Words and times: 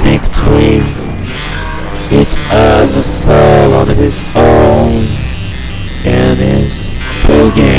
victory. 0.00 0.80
Each 2.10 2.34
has 2.48 2.94
a 2.94 3.02
soul 3.02 3.74
on 3.74 3.88
his 3.88 4.22
own 4.34 5.04
and 6.04 6.40
is 6.40 6.98
programmed. 7.24 7.71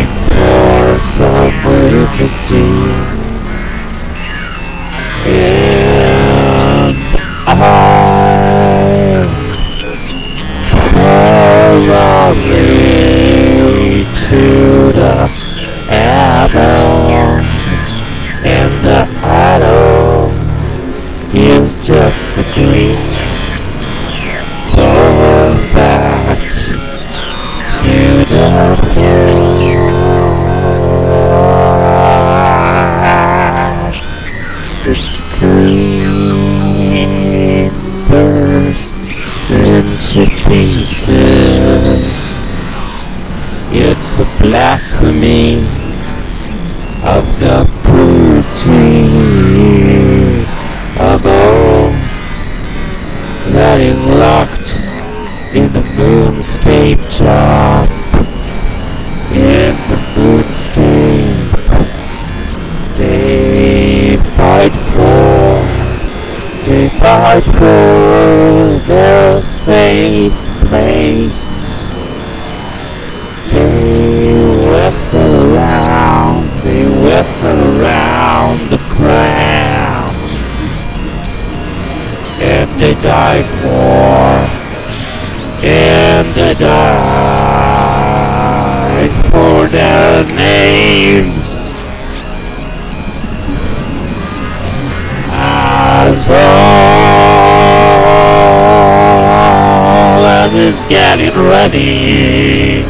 running 101.50 102.86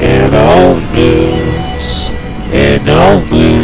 in 0.00 0.34
old 0.34 0.82
blues, 0.92 2.12
in 2.52 2.88
old 2.88 3.28
blues. 3.28 3.59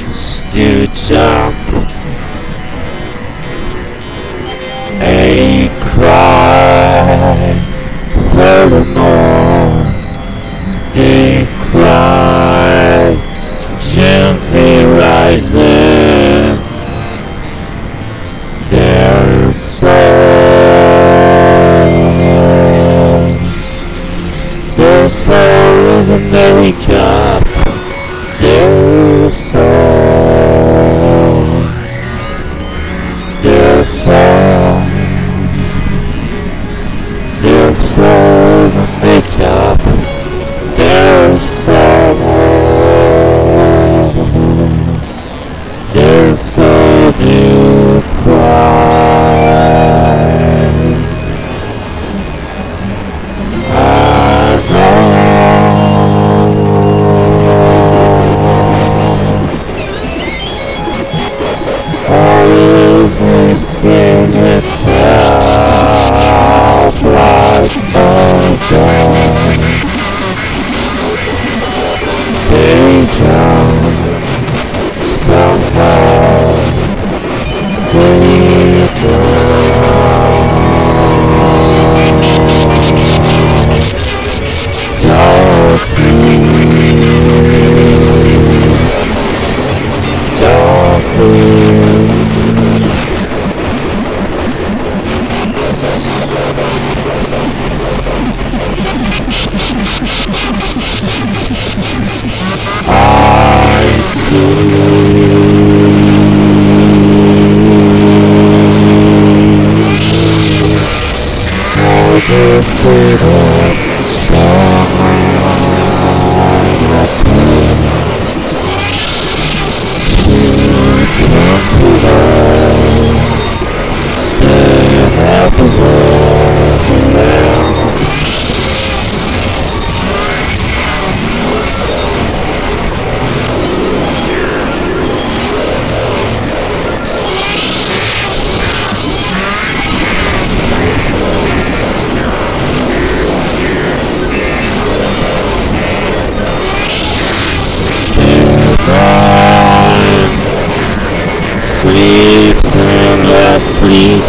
Fließen 151.86 153.28
das 153.28 153.62
Fliegen, 153.78 154.20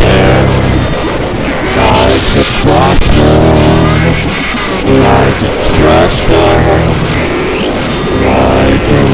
like 1.76 2.30
a 2.36 2.46
cluster, 2.62 3.38
like 5.02 5.42
a 5.42 5.54
cluster, 5.74 6.52
like 8.26 8.88
a 8.92 9.07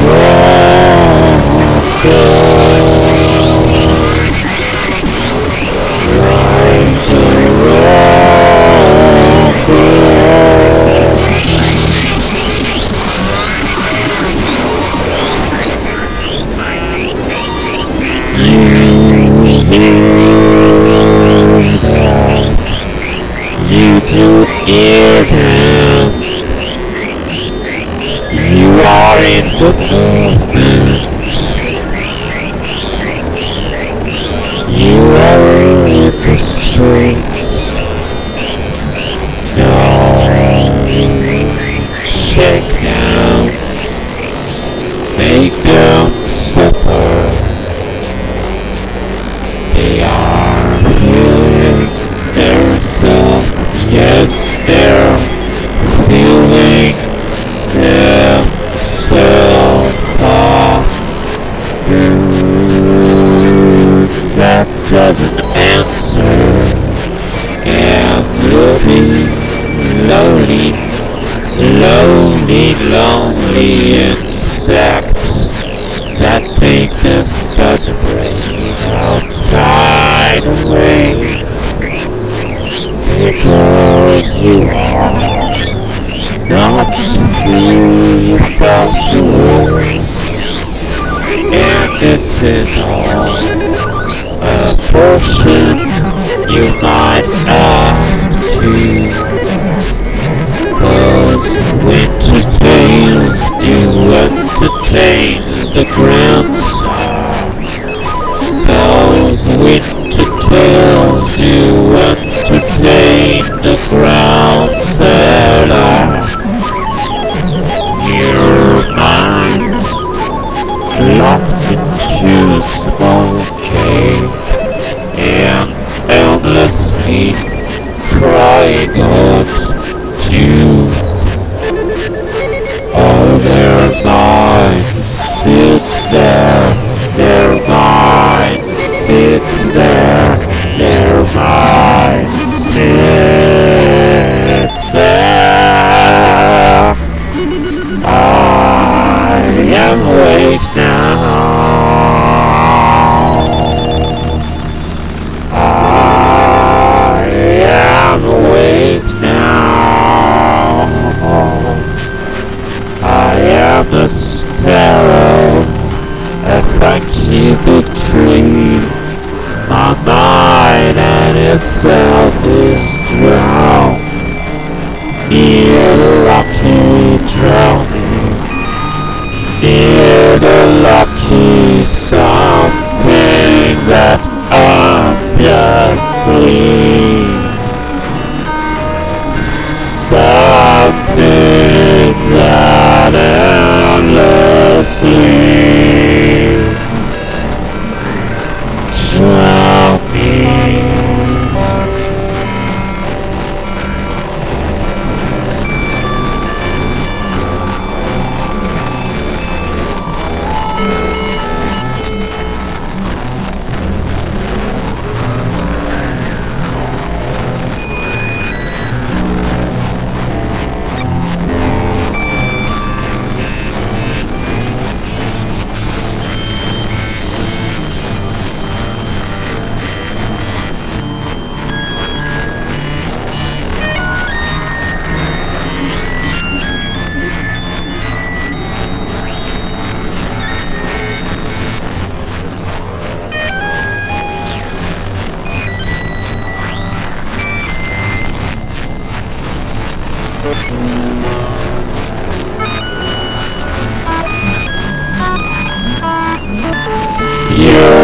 You're 257.56 258.03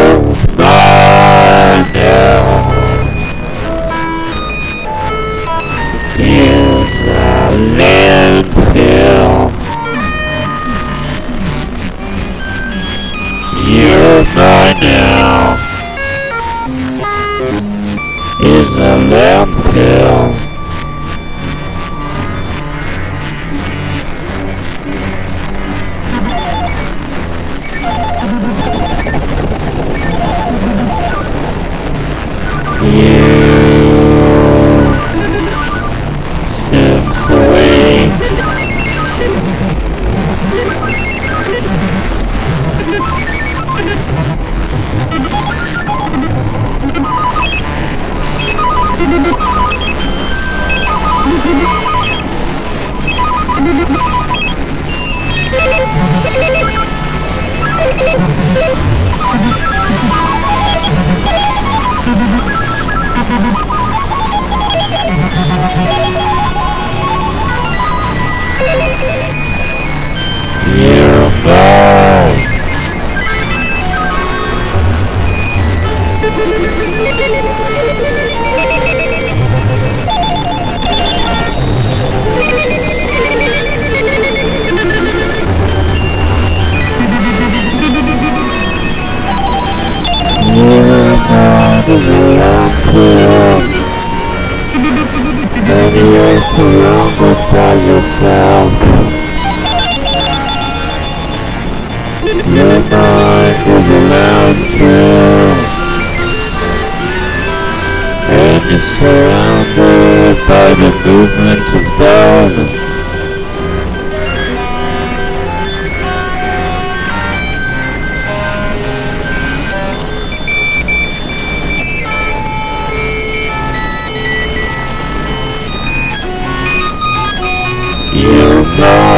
You 128.12 128.32
know 128.32 129.09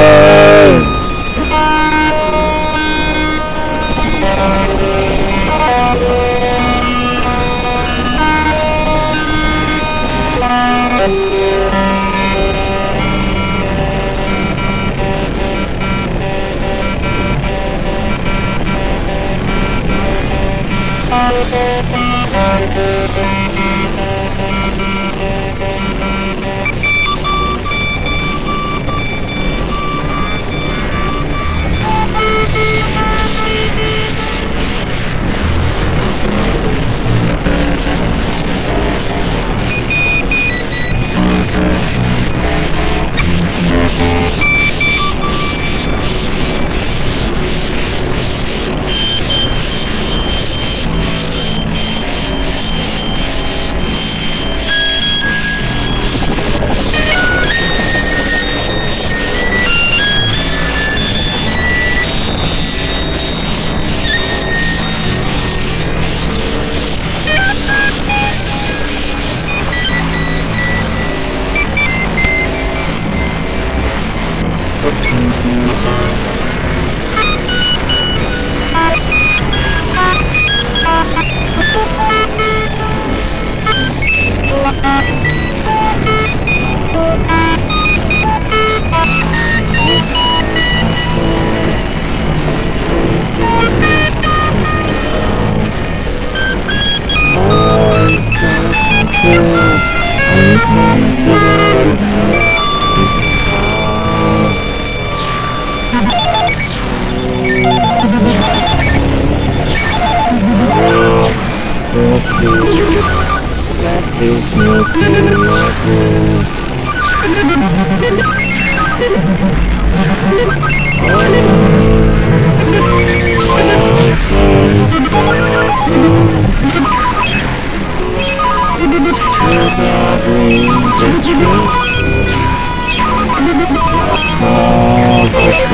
Oh, 134.45 135.72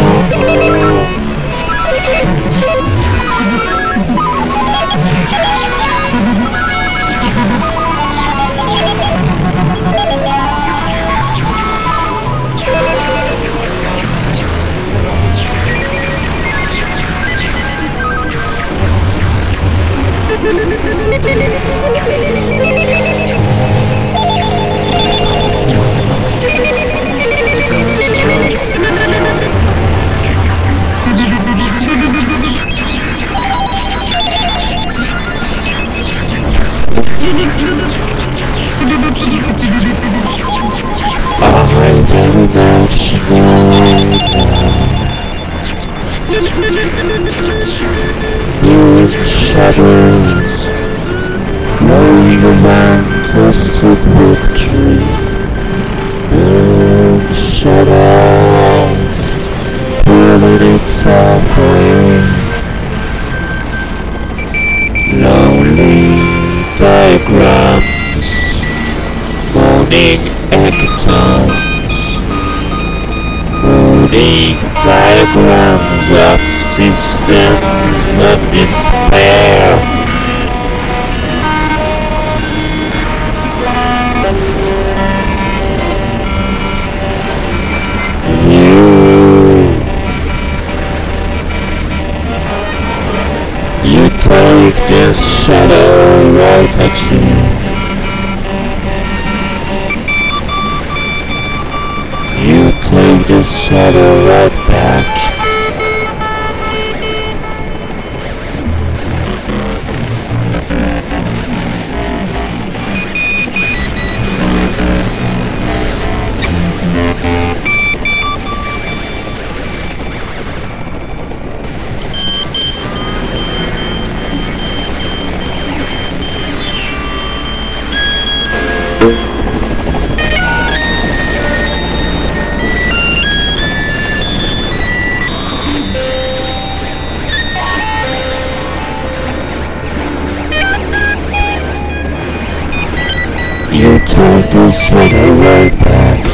to 144.58 144.64
this 144.64 144.90
way 144.90 145.70
back. 145.70 146.24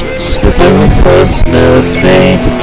The 0.42 0.50
very 0.50 1.02
first 1.02 1.46
man-made 1.46 2.42
track. 2.42 2.53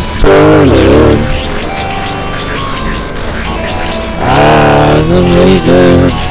Stolen. 0.00 1.18
Animated. 4.20 5.68
And 5.68 6.27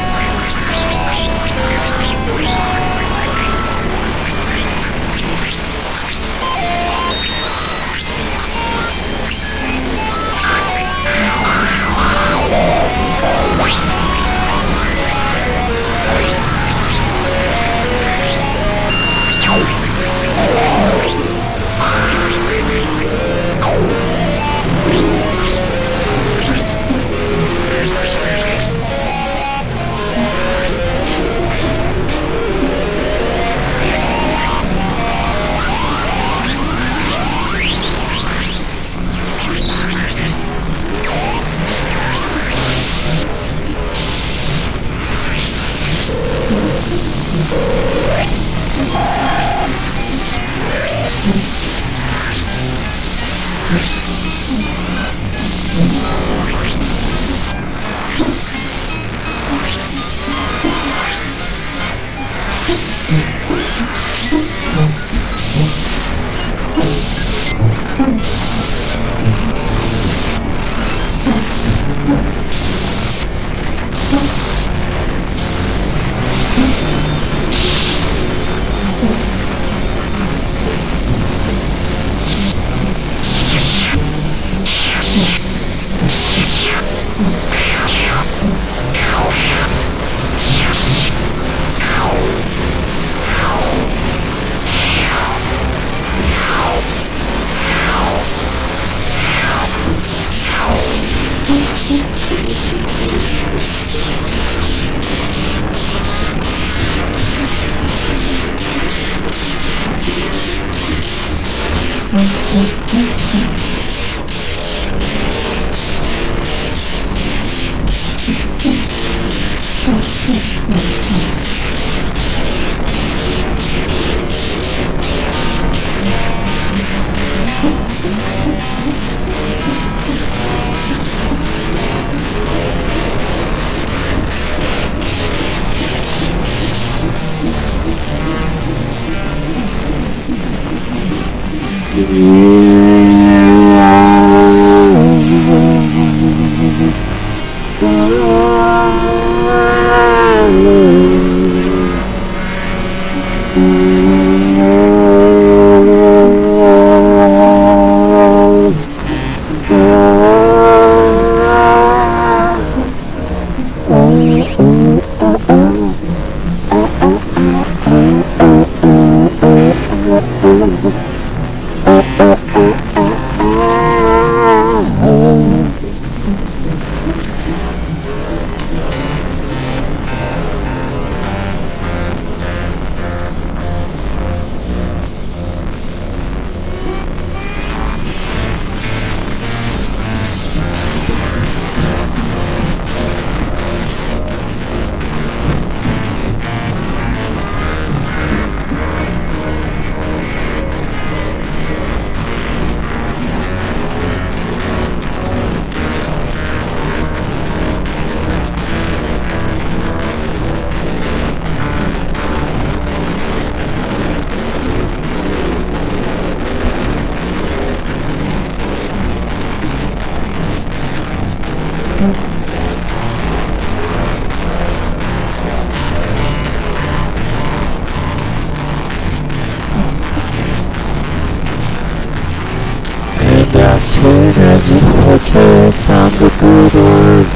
voice 235.67 235.89
of 235.89 236.19
the 236.19 236.29
good 236.39 236.73
word. 236.73 237.27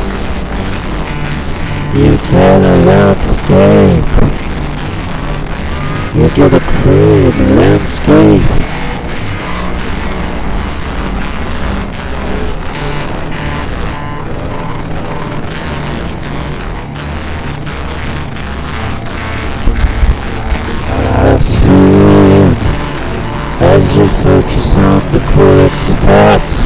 You 1.98 2.18
cannot 2.30 3.18
escape. 3.28 4.06
You 6.16 6.30
get 6.36 6.54
a 6.54 6.60
crude 6.60 7.36
landscape. 7.58 8.42
I've 21.18 21.44
as 23.64 23.96
you 23.96 24.08
focus 24.24 24.76
on 24.76 25.12
the 25.12 25.20
correct 25.34 25.76
spot. 25.76 26.61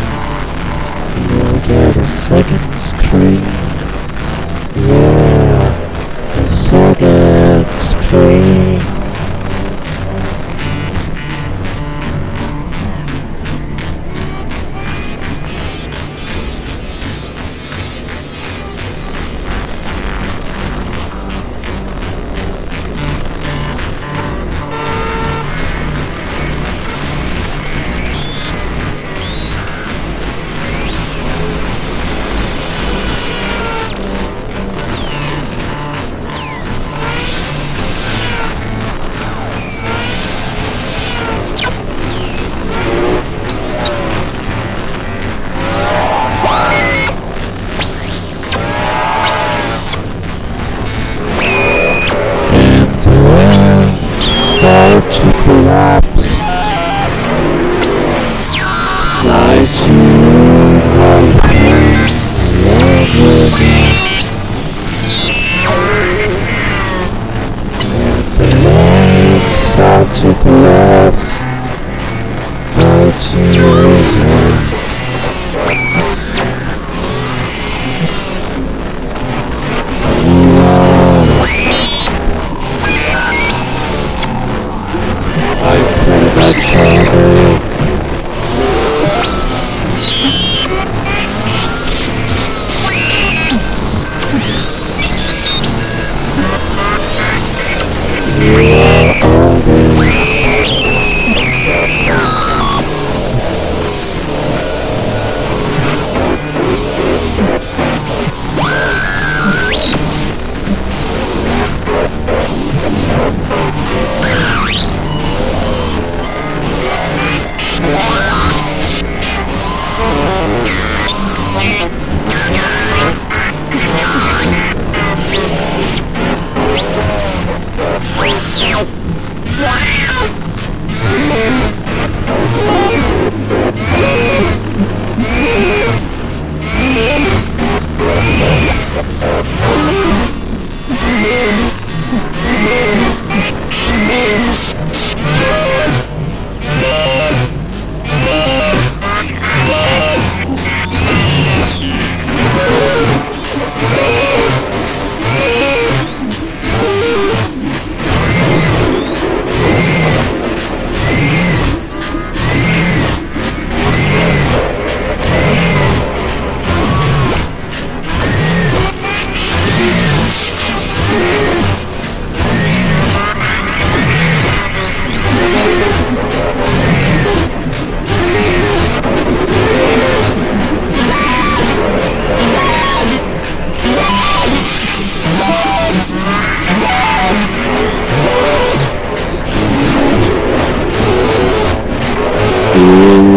Mm-hmm. 192.86 193.35